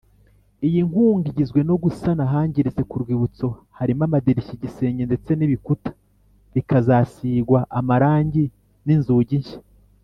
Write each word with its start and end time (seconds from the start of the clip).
Iyi 0.67 0.81
nkunga 0.87 1.25
igizwe 1.31 1.59
no 1.69 1.75
gusana 1.83 2.21
ahangiritse 2.27 2.81
ku 2.89 2.95
rwibutso 3.03 3.47
harimo 3.77 4.01
amadirishya 4.07 4.53
igisenge 4.57 5.03
ndetse 5.09 5.31
n’ibikuta 5.35 5.89
bikazasigwa 6.53 7.59
amarangi 7.79 8.43
n’inzugi 8.85 9.35
nshya. 9.41 9.59